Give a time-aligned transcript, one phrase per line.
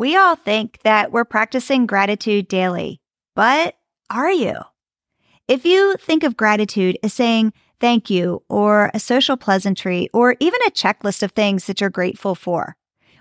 [0.00, 3.02] We all think that we're practicing gratitude daily,
[3.36, 3.74] but
[4.08, 4.54] are you?
[5.46, 10.58] If you think of gratitude as saying thank you or a social pleasantry or even
[10.66, 12.76] a checklist of things that you're grateful for,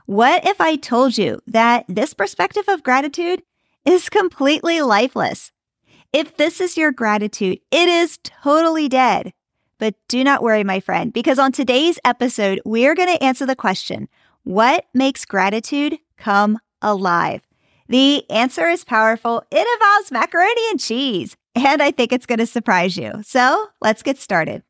[0.05, 3.41] what if I told you that this perspective of gratitude
[3.84, 5.52] is completely lifeless?
[6.14, 9.34] If this is your gratitude, it is totally dead.
[9.80, 13.54] But do not worry, my friend, because on today's episode, we're going to answer the
[13.54, 14.07] question
[14.43, 17.41] what makes gratitude come alive?
[17.88, 19.44] The answer is powerful.
[19.52, 23.21] It involves macaroni and cheese and I think it's going to surprise you.
[23.23, 24.63] So let's get started.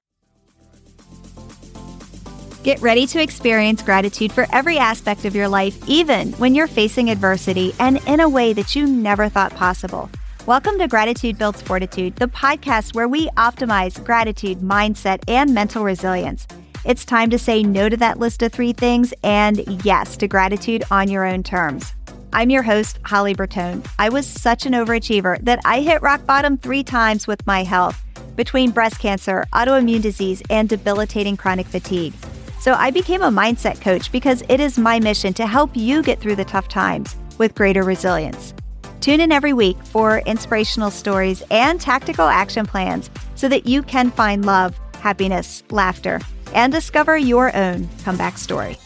[2.63, 7.09] Get ready to experience gratitude for every aspect of your life, even when you're facing
[7.09, 10.09] adversity and in a way that you never thought possible.
[10.45, 16.47] Welcome to Gratitude Builds Fortitude, the podcast where we optimize gratitude, mindset, and mental resilience.
[16.85, 20.83] It's time to say no to that list of three things and yes to gratitude
[20.91, 21.93] on your own terms.
[22.31, 23.87] I'm your host, Holly Bertone.
[23.97, 27.99] I was such an overachiever that I hit rock bottom three times with my health
[28.35, 32.13] between breast cancer, autoimmune disease, and debilitating chronic fatigue.
[32.59, 36.19] So I became a mindset coach because it is my mission to help you get
[36.19, 38.53] through the tough times with greater resilience.
[39.01, 44.11] Tune in every week for inspirational stories and tactical action plans so that you can
[44.11, 46.21] find love, happiness, laughter,
[46.53, 48.77] and discover your own comeback story.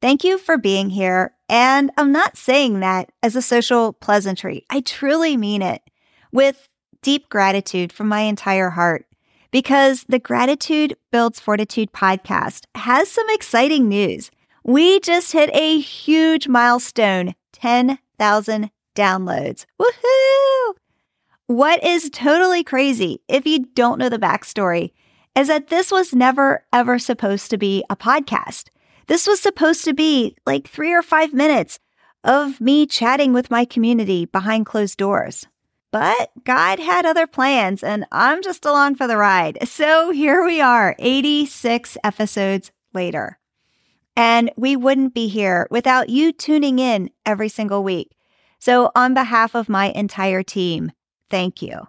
[0.00, 1.34] Thank you for being here.
[1.48, 4.64] And I'm not saying that as a social pleasantry.
[4.70, 5.82] I truly mean it
[6.32, 6.68] with
[7.02, 9.06] deep gratitude from my entire heart
[9.50, 14.30] because the Gratitude Builds Fortitude podcast has some exciting news.
[14.64, 19.66] We just hit a huge milestone 10,000 downloads.
[19.80, 20.74] Woohoo!
[21.46, 24.92] What is totally crazy, if you don't know the backstory,
[25.34, 28.68] is that this was never ever supposed to be a podcast.
[29.10, 31.80] This was supposed to be like three or five minutes
[32.22, 35.48] of me chatting with my community behind closed doors.
[35.90, 39.58] But God had other plans, and I'm just along for the ride.
[39.66, 43.40] So here we are, 86 episodes later.
[44.14, 48.12] And we wouldn't be here without you tuning in every single week.
[48.60, 50.92] So, on behalf of my entire team,
[51.28, 51.88] thank you.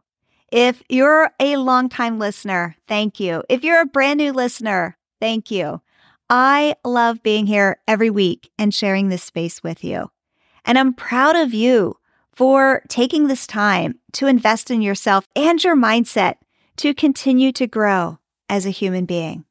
[0.51, 3.43] If you're a longtime listener, thank you.
[3.47, 5.81] If you're a brand new listener, thank you.
[6.33, 10.11] I love being here every week and sharing this space with you.
[10.63, 11.97] And I'm proud of you
[12.31, 16.35] for taking this time to invest in yourself and your mindset
[16.77, 19.43] to continue to grow as a human being.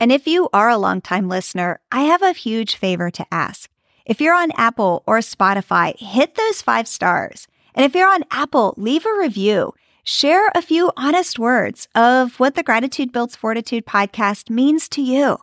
[0.00, 3.68] And if you are a longtime listener, I have a huge favor to ask.
[4.06, 7.46] If you're on Apple or Spotify, hit those five stars.
[7.74, 9.74] And if you're on Apple, leave a review.
[10.02, 15.36] Share a few honest words of what the Gratitude Builds Fortitude podcast means to you.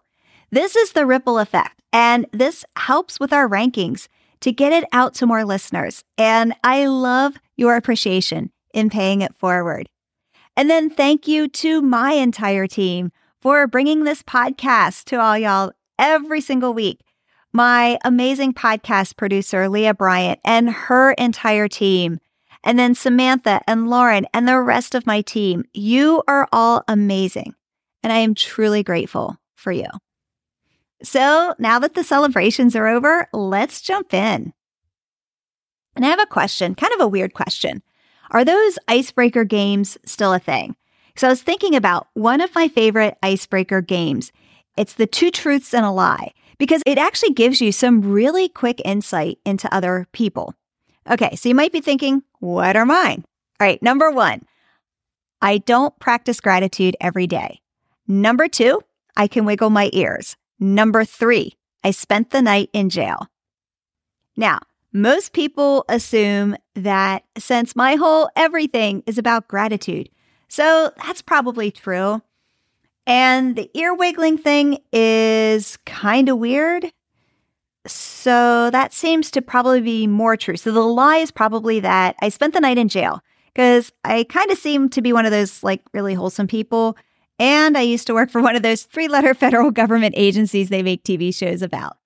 [0.49, 4.07] This is the ripple effect, and this helps with our rankings
[4.39, 6.05] to get it out to more listeners.
[6.17, 9.89] And I love your appreciation in paying it forward.
[10.55, 15.71] And then thank you to my entire team for bringing this podcast to all y'all
[15.99, 17.01] every single week.
[17.51, 22.19] My amazing podcast producer, Leah Bryant, and her entire team.
[22.63, 25.65] And then Samantha and Lauren and the rest of my team.
[25.73, 27.53] You are all amazing.
[28.01, 29.87] And I am truly grateful for you.
[31.03, 34.53] So now that the celebrations are over, let's jump in.
[35.95, 37.81] And I have a question, kind of a weird question.
[38.31, 40.75] Are those icebreaker games still a thing?
[41.15, 44.31] So I was thinking about one of my favorite icebreaker games.
[44.77, 48.81] It's the two truths and a lie because it actually gives you some really quick
[48.85, 50.53] insight into other people.
[51.09, 53.23] Okay, so you might be thinking, what are mine?
[53.59, 54.43] All right, number one,
[55.41, 57.61] I don't practice gratitude every day.
[58.07, 58.81] Number two,
[59.15, 60.35] I can wiggle my ears.
[60.59, 63.27] Number three, I spent the night in jail.
[64.35, 64.59] Now,
[64.93, 70.09] most people assume that since my whole everything is about gratitude,
[70.47, 72.21] so that's probably true.
[73.05, 76.91] And the ear wiggling thing is kind of weird.
[77.85, 80.57] So that seems to probably be more true.
[80.57, 83.21] So the lie is probably that I spent the night in jail
[83.53, 86.97] because I kind of seem to be one of those like really wholesome people
[87.39, 90.83] and I used to work for one of those three letter federal government agencies they
[90.83, 91.97] make TV shows about.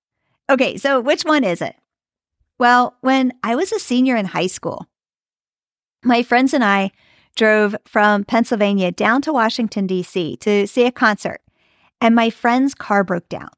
[0.50, 1.76] Okay, so which one is it?
[2.58, 4.86] Well, when I was a senior in high school,
[6.04, 6.90] my friends and I
[7.34, 10.36] drove from Pennsylvania down to Washington, D.C.
[10.38, 11.40] to see a concert,
[12.00, 13.48] and my friend's car broke down.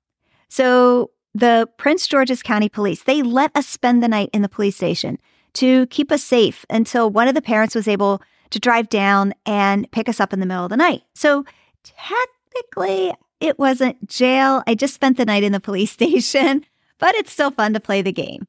[0.48, 4.76] So the Prince George's County Police, they let us spend the night in the police
[4.76, 5.18] station
[5.54, 9.90] to keep us safe until one of the parents was able to drive down and
[9.90, 11.02] pick us up in the middle of the night.
[11.14, 11.44] So
[11.84, 14.62] technically, it wasn't jail.
[14.66, 16.64] I just spent the night in the police station,
[16.98, 18.46] but it's still fun to play the game.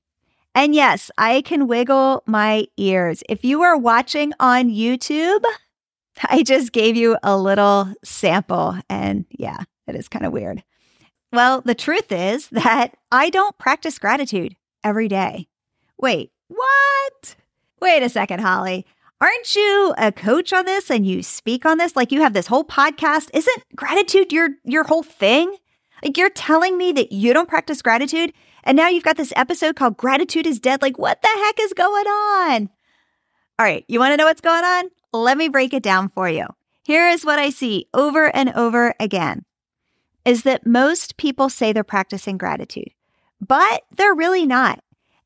[0.53, 3.21] And yes, I can wiggle my ears.
[3.27, 5.43] If you are watching on YouTube,
[6.23, 8.77] I just gave you a little sample.
[8.89, 10.63] And yeah, it is kind of weird.
[11.33, 15.47] Well, the truth is that I don't practice gratitude every day.
[15.99, 17.35] Wait, what?
[17.81, 18.85] Wait a second, Holly.
[19.25, 21.95] Aren't you a coach on this and you speak on this?
[21.95, 23.31] Like you have this whole podcast.
[23.33, 25.55] Isn't gratitude your your whole thing?
[26.03, 28.33] Like you're telling me that you don't practice gratitude
[28.63, 30.83] and now you've got this episode called Gratitude is Dead.
[30.83, 32.69] Like what the heck is going on?
[33.57, 34.91] All right, you want to know what's going on?
[35.11, 36.45] Let me break it down for you.
[36.83, 39.43] Here is what I see over and over again
[40.23, 42.91] is that most people say they're practicing gratitude,
[43.41, 44.81] but they're really not.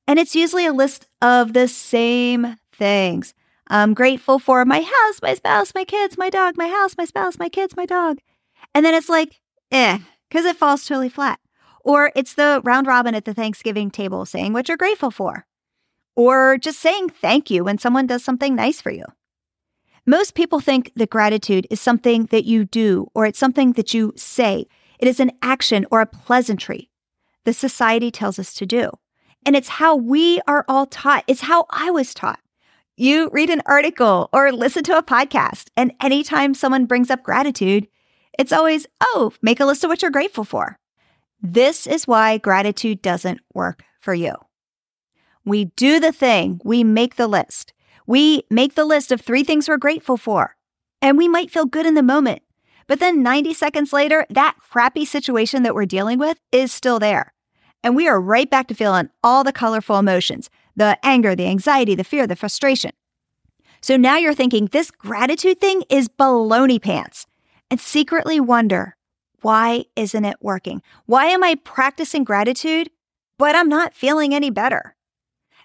[0.08, 3.34] And it's usually a list of the same things.
[3.70, 7.38] I'm grateful for my house, my spouse, my kids, my dog, my house, my spouse,
[7.38, 8.20] my kids, my dog.
[8.74, 9.40] And then it's like,
[9.72, 11.40] eh, because it falls totally flat.
[11.84, 15.46] Or it's the round robin at the Thanksgiving table saying what you're grateful for.
[16.16, 19.06] Or just saying thank you when someone does something nice for you.
[20.06, 24.14] Most people think that gratitude is something that you do or it's something that you
[24.16, 24.66] say.
[24.98, 26.90] It is an action or a pleasantry
[27.46, 28.92] the society tells us to do.
[29.46, 31.24] And it's how we are all taught.
[31.28, 32.40] It's how I was taught.
[33.02, 37.88] You read an article or listen to a podcast, and anytime someone brings up gratitude,
[38.38, 40.78] it's always, oh, make a list of what you're grateful for.
[41.42, 44.34] This is why gratitude doesn't work for you.
[45.46, 47.72] We do the thing, we make the list.
[48.06, 50.58] We make the list of three things we're grateful for,
[51.02, 52.42] and we might feel good in the moment.
[52.86, 57.34] But then 90 seconds later, that crappy situation that we're dealing with is still there.
[57.82, 60.50] And we are right back to feeling all the colorful emotions
[60.80, 62.92] the anger, the anxiety, the fear, the frustration.
[63.82, 67.28] So now you're thinking this gratitude thing is baloney pants
[67.70, 68.96] and secretly wonder,
[69.42, 70.82] why isn't it working?
[71.06, 72.90] Why am I practicing gratitude,
[73.38, 74.96] but I'm not feeling any better?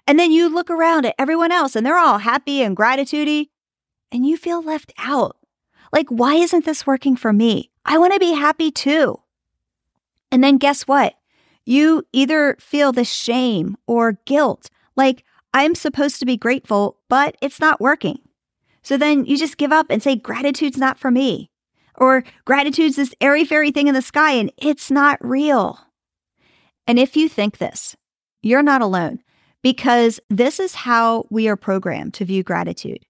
[0.07, 3.49] And then you look around at everyone else and they're all happy and gratitudey,
[4.11, 5.37] and you feel left out.
[5.91, 7.71] Like, why isn't this working for me?
[7.85, 9.21] I want to be happy too.
[10.31, 11.15] And then guess what?
[11.65, 17.59] You either feel the shame or guilt, like, I'm supposed to be grateful, but it's
[17.59, 18.19] not working.
[18.81, 21.49] So then you just give up and say, gratitude's not for me.
[21.95, 25.79] Or gratitude's this airy fairy thing in the sky and it's not real.
[26.85, 27.95] And if you think this,
[28.41, 29.19] you're not alone
[29.63, 33.05] because this is how we are programmed to view gratitude.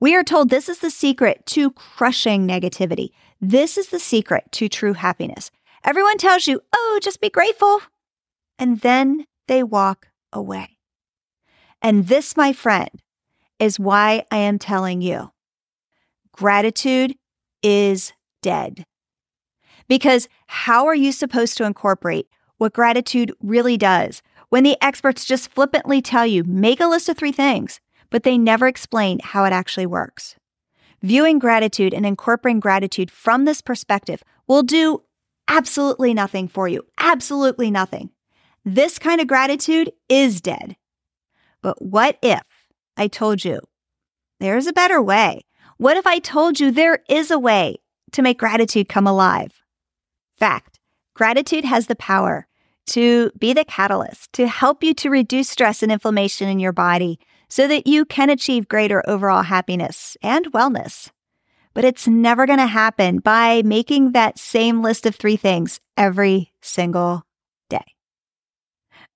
[0.00, 3.10] We are told this is the secret to crushing negativity.
[3.40, 5.50] This is the secret to true happiness.
[5.84, 7.80] Everyone tells you, oh, just be grateful.
[8.58, 10.77] And then they walk away.
[11.82, 12.90] And this, my friend,
[13.58, 15.32] is why I am telling you
[16.32, 17.16] gratitude
[17.62, 18.84] is dead.
[19.88, 22.28] Because how are you supposed to incorporate
[22.58, 27.16] what gratitude really does when the experts just flippantly tell you, make a list of
[27.18, 27.80] three things,
[28.10, 30.36] but they never explain how it actually works.
[31.02, 35.02] Viewing gratitude and incorporating gratitude from this perspective will do
[35.48, 36.82] absolutely nothing for you.
[36.98, 38.10] Absolutely nothing.
[38.64, 40.76] This kind of gratitude is dead.
[41.62, 42.42] But what if
[42.96, 43.60] I told you
[44.40, 45.44] there's a better way?
[45.76, 47.76] What if I told you there is a way
[48.12, 49.52] to make gratitude come alive?
[50.36, 50.78] Fact,
[51.14, 52.46] gratitude has the power
[52.86, 57.18] to be the catalyst to help you to reduce stress and inflammation in your body
[57.48, 61.10] so that you can achieve greater overall happiness and wellness.
[61.74, 66.52] But it's never going to happen by making that same list of three things every
[66.60, 67.24] single
[67.68, 67.94] day.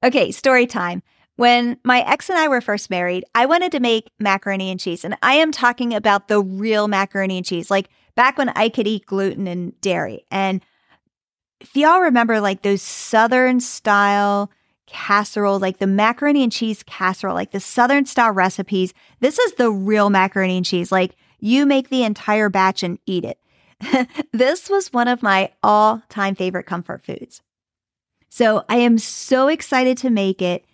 [0.05, 1.03] Okay, story time.
[1.37, 5.05] When my ex and I were first married, I wanted to make macaroni and cheese.
[5.05, 8.87] And I am talking about the real macaroni and cheese, like back when I could
[8.87, 10.25] eat gluten and dairy.
[10.31, 10.63] And
[11.61, 14.51] if y'all remember like those Southern style
[14.87, 19.71] casserole, like the macaroni and cheese casserole, like the Southern style recipes, this is the
[19.71, 20.93] real macaroni and cheese.
[20.93, 23.39] Like you make the entire batch and eat it.
[24.33, 27.43] this was one of my all time favorite comfort foods.
[28.29, 30.65] So I am so excited to make it.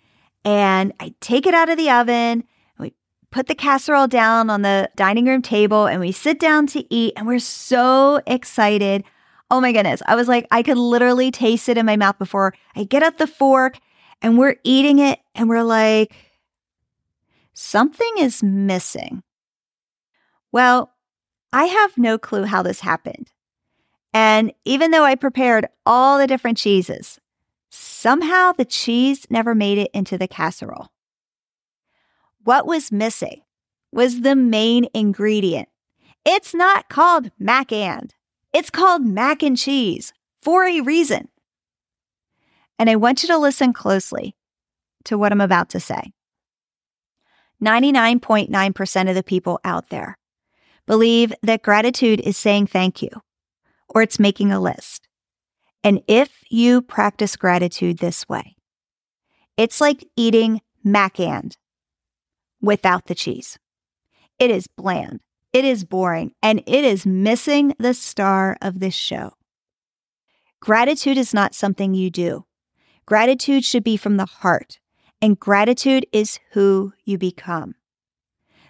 [0.45, 2.43] And I take it out of the oven.
[2.77, 2.93] We
[3.31, 7.13] put the casserole down on the dining room table and we sit down to eat.
[7.15, 9.03] And we're so excited.
[9.51, 10.01] Oh my goodness.
[10.05, 13.17] I was like, I could literally taste it in my mouth before I get up
[13.17, 13.79] the fork
[14.21, 16.13] and we're eating it and we're like,
[17.53, 19.23] something is missing.
[20.51, 20.93] Well,
[21.51, 23.31] I have no clue how this happened.
[24.13, 27.19] And even though I prepared all the different cheeses,
[27.99, 30.87] somehow the cheese never made it into the casserole.
[32.43, 33.41] What was missing
[33.91, 35.67] was the main ingredient.
[36.25, 38.15] It's not called mac and.
[38.53, 41.27] It's called mac and cheese for a reason.
[42.77, 44.33] And I want you to listen closely
[45.03, 46.13] to what I'm about to say.
[47.61, 50.17] 99.9% of the people out there
[50.85, 53.09] believe that gratitude is saying thank you
[53.89, 55.08] or it's making a list.
[55.83, 58.55] And if you practice gratitude this way,
[59.57, 61.57] it's like eating Mac-and
[62.61, 63.57] without the cheese.
[64.37, 65.21] It is bland,
[65.53, 69.33] it is boring, and it is missing the star of this show.
[70.61, 72.45] Gratitude is not something you do.
[73.05, 74.79] Gratitude should be from the heart,
[75.21, 77.75] and gratitude is who you become.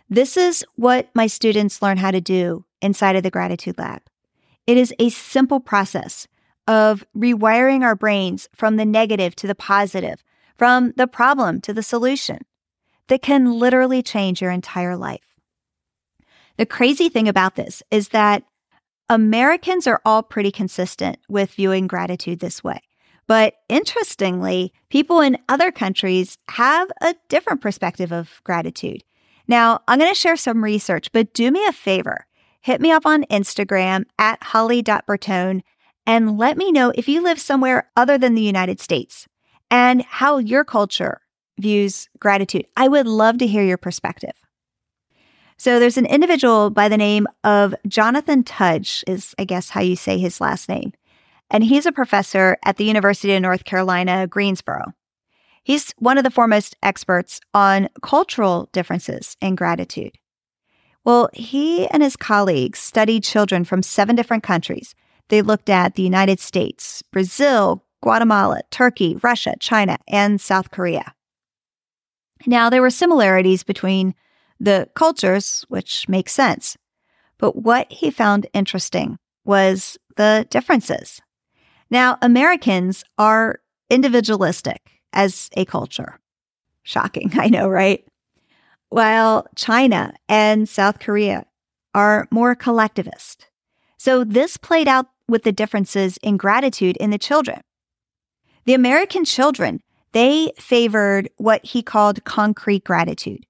[0.09, 4.01] This is what my students learn how to do inside of the Gratitude Lab.
[4.65, 6.27] It is a simple process
[6.69, 10.23] of rewiring our brains from the negative to the positive,
[10.55, 12.37] from the problem to the solution
[13.07, 15.35] that can literally change your entire life.
[16.57, 18.43] The crazy thing about this is that
[19.09, 22.81] Americans are all pretty consistent with viewing gratitude this way.
[23.25, 29.03] But interestingly, people in other countries have a different perspective of gratitude.
[29.47, 32.27] Now, I'm going to share some research, but do me a favor.
[32.61, 35.61] Hit me up on Instagram at holly.bertone
[36.09, 39.27] and let me know if you live somewhere other than the United States
[39.69, 41.21] and how your culture
[41.59, 42.65] views gratitude.
[42.75, 44.33] I would love to hear your perspective.
[45.57, 49.95] So there's an individual by the name of Jonathan Tudge, is I guess how you
[49.95, 50.93] say his last name.
[51.51, 54.93] And he's a professor at the University of North Carolina, Greensboro.
[55.63, 60.17] He's one of the foremost experts on cultural differences in gratitude.
[61.05, 64.95] Well, he and his colleagues studied children from seven different countries.
[65.29, 71.13] They looked at the United States, Brazil, Guatemala, Turkey, Russia, China, and South Korea.
[72.45, 74.15] Now, there were similarities between
[74.59, 76.77] the cultures, which makes sense.
[77.37, 81.21] But what he found interesting was the differences.
[81.89, 83.59] Now, Americans are
[83.89, 86.19] individualistic as a culture.
[86.83, 88.05] Shocking, I know, right?
[88.89, 91.45] While China and South Korea
[91.93, 93.47] are more collectivist.
[93.97, 97.61] So this played out with the differences in gratitude in the children.
[98.65, 99.81] The American children,
[100.11, 103.45] they favored what he called concrete gratitude.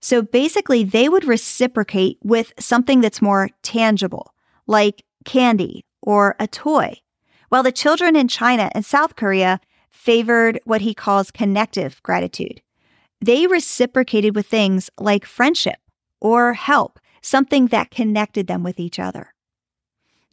[0.00, 4.34] So basically, they would reciprocate with something that's more tangible,
[4.66, 7.00] like candy or a toy,
[7.48, 9.60] while the children in China and South Korea
[9.90, 12.60] favored what he calls connective gratitude.
[13.20, 15.78] They reciprocated with things like friendship
[16.20, 19.33] or help, something that connected them with each other.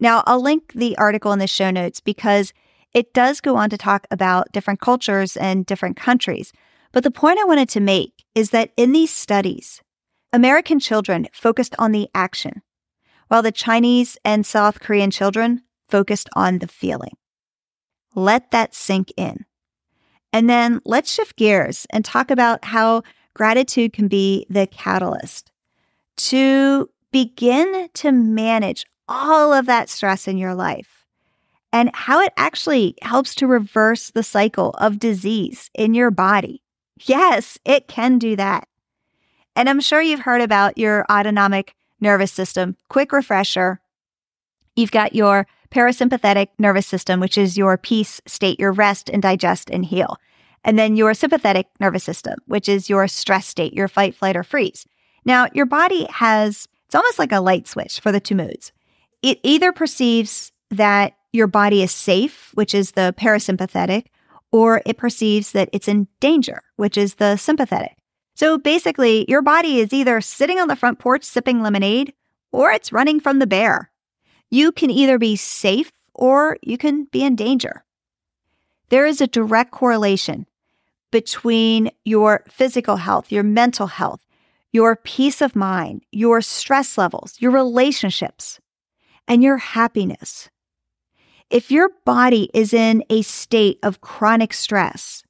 [0.01, 2.53] Now, I'll link the article in the show notes because
[2.93, 6.51] it does go on to talk about different cultures and different countries.
[6.91, 9.81] But the point I wanted to make is that in these studies,
[10.33, 12.63] American children focused on the action,
[13.27, 17.15] while the Chinese and South Korean children focused on the feeling.
[18.15, 19.45] Let that sink in.
[20.33, 23.03] And then let's shift gears and talk about how
[23.33, 25.51] gratitude can be the catalyst
[26.17, 31.05] to begin to manage all of that stress in your life
[31.73, 36.63] and how it actually helps to reverse the cycle of disease in your body.
[37.03, 38.69] Yes, it can do that.
[39.53, 42.77] And I'm sure you've heard about your autonomic nervous system.
[42.87, 43.81] Quick refresher.
[44.77, 49.69] You've got your parasympathetic nervous system, which is your peace state, your rest and digest
[49.69, 50.17] and heal.
[50.63, 54.43] And then your sympathetic nervous system, which is your stress state, your fight, flight, or
[54.43, 54.85] freeze.
[55.25, 58.71] Now, your body has, it's almost like a light switch for the two moods.
[59.21, 64.07] It either perceives that your body is safe, which is the parasympathetic,
[64.51, 67.97] or it perceives that it's in danger, which is the sympathetic.
[68.35, 72.13] So basically, your body is either sitting on the front porch sipping lemonade
[72.51, 73.91] or it's running from the bear.
[74.49, 77.85] You can either be safe or you can be in danger.
[78.89, 80.47] There is a direct correlation
[81.11, 84.25] between your physical health, your mental health,
[84.71, 88.59] your peace of mind, your stress levels, your relationships,
[89.27, 90.49] and your happiness.
[91.49, 95.23] If your body is in a state of chronic stress,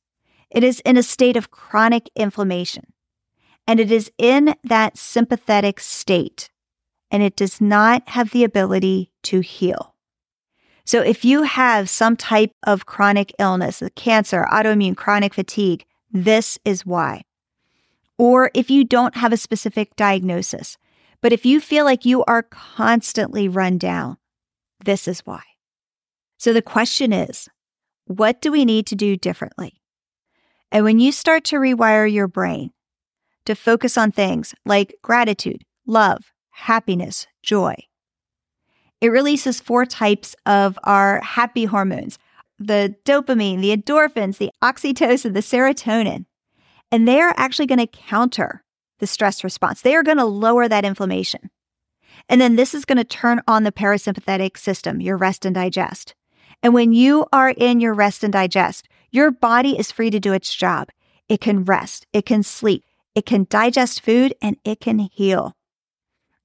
[0.49, 2.93] it is in a state of chronic inflammation,
[3.67, 6.49] and it is in that sympathetic state,
[7.09, 9.95] and it does not have the ability to heal.
[10.83, 16.85] So if you have some type of chronic illness, cancer, autoimmune, chronic fatigue, this is
[16.85, 17.23] why.
[18.17, 20.77] Or if you don't have a specific diagnosis,
[21.21, 24.17] but if you feel like you are constantly run down,
[24.83, 25.41] this is why.
[26.37, 27.47] So the question is,
[28.05, 29.81] what do we need to do differently?
[30.71, 32.71] And when you start to rewire your brain
[33.45, 37.75] to focus on things like gratitude, love, happiness, joy,
[39.01, 42.17] it releases four types of our happy hormones
[42.59, 46.25] the dopamine, the endorphins, the oxytocin, the serotonin.
[46.91, 48.63] And they are actually going to counter
[49.01, 49.81] the stress response.
[49.81, 51.49] They are going to lower that inflammation.
[52.29, 56.15] And then this is going to turn on the parasympathetic system, your rest and digest.
[56.63, 60.31] And when you are in your rest and digest, your body is free to do
[60.31, 60.89] its job.
[61.27, 65.55] It can rest, it can sleep, it can digest food, and it can heal.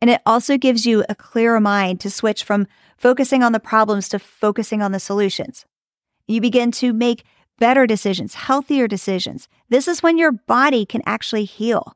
[0.01, 4.09] And it also gives you a clearer mind to switch from focusing on the problems
[4.09, 5.65] to focusing on the solutions.
[6.27, 7.25] You begin to make
[7.59, 9.49] better decisions, healthier decisions.
[9.69, 11.93] This is when your body can actually heal.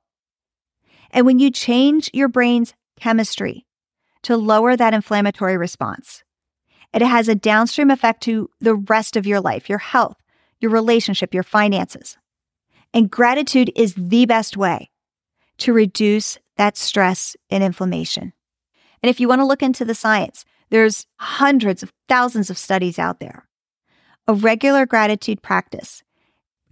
[1.12, 3.66] And when you change your brain's chemistry
[4.22, 6.22] to lower that inflammatory response,
[6.92, 10.16] it has a downstream effect to the rest of your life, your health,
[10.60, 12.16] your relationship, your finances.
[12.92, 14.90] And gratitude is the best way
[15.58, 18.32] to reduce that stress and inflammation.
[19.02, 22.98] And if you want to look into the science, there's hundreds of thousands of studies
[22.98, 23.48] out there.
[24.26, 26.02] A regular gratitude practice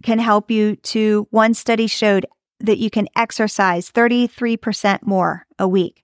[0.03, 2.25] can help you to one study showed
[2.59, 6.03] that you can exercise 33% more a week.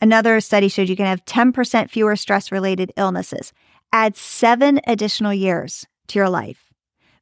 [0.00, 3.52] Another study showed you can have 10% fewer stress related illnesses,
[3.92, 6.72] add seven additional years to your life,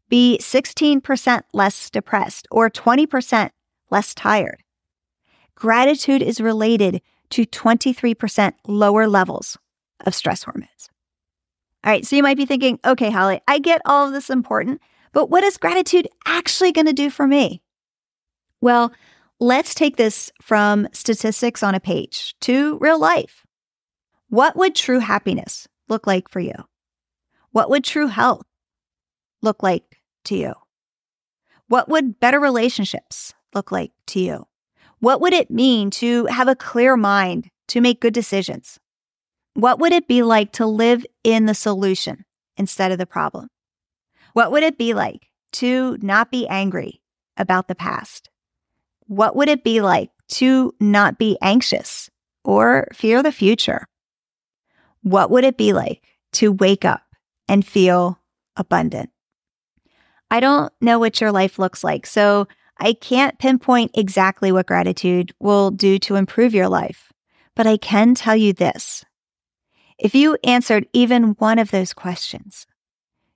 [0.09, 3.51] be 16% less depressed or 20%
[3.91, 4.63] less tired.
[5.55, 9.59] Gratitude is related to 23% lower levels
[10.07, 10.89] of stress hormones.
[11.85, 14.81] All right, so you might be thinking, okay, Holly, I get all of this important,
[15.13, 17.63] but what is gratitude actually going to do for me?
[18.61, 18.93] Well,
[19.39, 23.47] let's take this from statistics on a page to real life.
[24.29, 26.55] What would true happiness look like for you?
[27.53, 28.47] What would true health
[29.43, 30.55] look like to you?
[31.69, 34.47] What would better relationships look like to you?
[35.01, 38.79] What would it mean to have a clear mind to make good decisions?
[39.55, 42.25] What would it be like to live in the solution
[42.57, 43.49] instead of the problem?
[44.33, 47.01] What would it be like to not be angry
[47.37, 48.31] about the past?
[49.11, 52.09] What would it be like to not be anxious
[52.45, 53.89] or fear the future?
[55.03, 57.03] What would it be like to wake up
[57.49, 58.21] and feel
[58.57, 59.11] abundant?
[60.31, 62.47] I don't know what your life looks like, so
[62.79, 67.13] I can't pinpoint exactly what gratitude will do to improve your life,
[67.57, 69.05] but I can tell you this.
[69.99, 72.65] If you answered even one of those questions,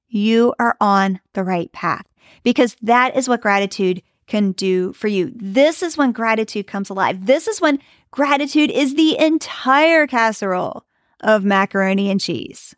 [0.07, 2.07] you are on the right path
[2.45, 5.33] because that is what gratitude can do for you.
[5.35, 7.27] This is when gratitude comes alive.
[7.27, 7.79] This is when
[8.11, 10.85] gratitude is the entire casserole
[11.21, 12.75] of macaroni and cheese.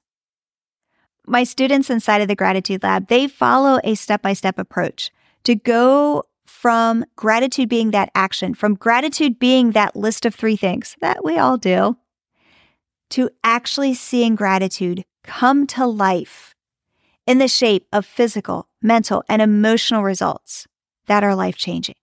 [1.27, 5.11] My students inside of the gratitude lab, they follow a step by step approach
[5.45, 10.97] to go from gratitude being that action, from gratitude being that list of three things
[11.01, 11.97] that we all do,
[13.11, 16.55] to actually seeing gratitude come to life
[17.27, 20.67] in the shape of physical, mental, and emotional results
[21.07, 21.97] that are life changing.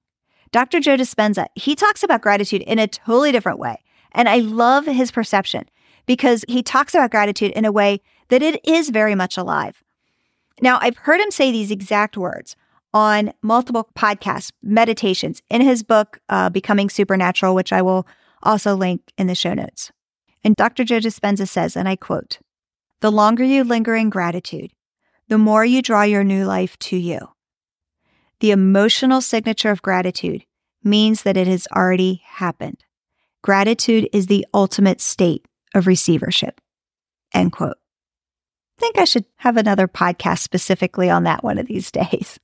[0.51, 0.79] Dr.
[0.79, 3.83] Joe Dispenza, he talks about gratitude in a totally different way.
[4.11, 5.65] And I love his perception
[6.05, 9.83] because he talks about gratitude in a way that it is very much alive.
[10.61, 12.55] Now, I've heard him say these exact words
[12.93, 18.05] on multiple podcasts, meditations, in his book, uh, Becoming Supernatural, which I will
[18.43, 19.91] also link in the show notes.
[20.43, 20.83] And Dr.
[20.83, 22.39] Joe Dispenza says, and I quote,
[22.99, 24.71] The longer you linger in gratitude,
[25.27, 27.29] the more you draw your new life to you.
[28.39, 30.45] The emotional signature of gratitude
[30.83, 32.83] means that it has already happened.
[33.41, 36.61] Gratitude is the ultimate state of receivership.
[37.33, 37.77] End quote.
[38.77, 42.39] I think I should have another podcast specifically on that one of these days.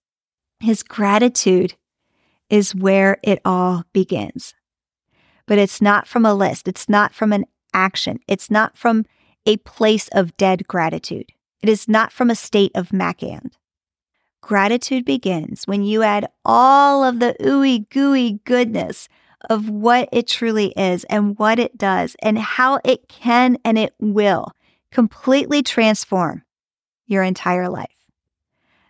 [0.59, 1.75] His gratitude
[2.49, 4.53] is where it all begins.
[5.45, 6.67] But it's not from a list.
[6.67, 8.19] It's not from an action.
[8.27, 9.05] It's not from
[9.45, 11.31] a place of dead gratitude.
[11.61, 13.53] It is not from a state of Macand.
[14.41, 19.09] Gratitude begins when you add all of the ooey gooey goodness
[19.49, 23.93] of what it truly is and what it does and how it can and it
[23.99, 24.51] will
[24.91, 26.43] completely transform
[27.05, 27.87] your entire life.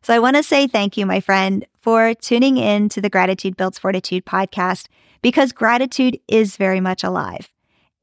[0.02, 3.58] So I want to say thank you, my friend, for tuning in to the Gratitude
[3.58, 4.88] Builds Fortitude podcast
[5.22, 7.50] because gratitude is very much alive.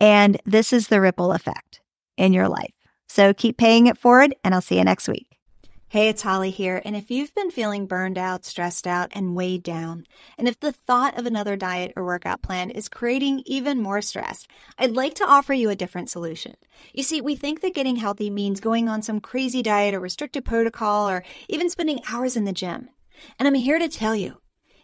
[0.01, 1.81] And this is the ripple effect
[2.17, 2.73] in your life.
[3.09, 5.36] So keep paying it forward, and I'll see you next week.
[5.89, 6.83] Hey, it's Holly here.
[6.85, 10.05] And if you've been feeling burned out, stressed out, and weighed down,
[10.37, 14.49] and if the thought of another diet or workout plan is creating even more stress,
[14.77, 16.57] I'd like to offer you a different solution.
[16.93, 20.45] You see, we think that getting healthy means going on some crazy diet or restricted
[20.45, 22.89] protocol or even spending hours in the gym.
[23.39, 24.39] And I'm here to tell you,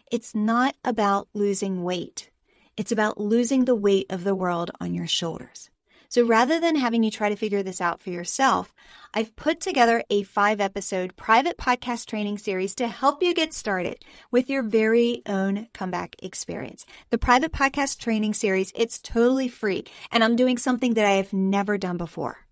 [0.09, 2.31] it's not about losing weight.
[2.77, 5.69] It's about losing the weight of the world on your shoulders.
[6.13, 8.71] So rather than having you try to figure this out for yourself,
[9.15, 14.05] I've put together a five episode private podcast training series to help you get started
[14.29, 16.85] with your very own comeback experience.
[17.09, 21.33] The private podcast training series, it's totally free and I'm doing something that I have
[21.33, 22.45] never done before.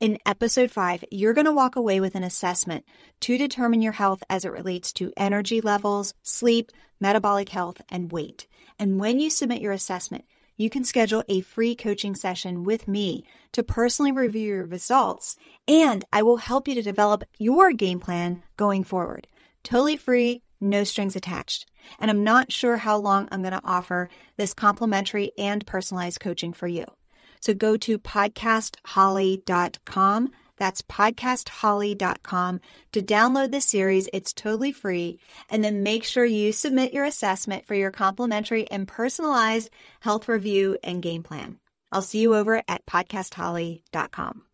[0.00, 2.84] In episode five, you're going to walk away with an assessment
[3.20, 8.48] to determine your health as it relates to energy levels, sleep, metabolic health, and weight.
[8.76, 10.24] And when you submit your assessment,
[10.58, 16.04] you can schedule a free coaching session with me to personally review your results, and
[16.12, 19.26] I will help you to develop your game plan going forward.
[19.62, 21.64] Totally free, no strings attached.
[21.98, 26.52] And I'm not sure how long I'm going to offer this complimentary and personalized coaching
[26.52, 26.84] for you.
[27.40, 30.30] So go to podcastholly.com.
[30.58, 32.60] That's podcastholly.com
[32.92, 34.08] to download the series.
[34.12, 35.18] It's totally free.
[35.48, 40.76] And then make sure you submit your assessment for your complimentary and personalized health review
[40.82, 41.58] and game plan.
[41.90, 44.47] I'll see you over at podcastholly.com.